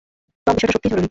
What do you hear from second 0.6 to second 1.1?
সত্যিই জরুরী!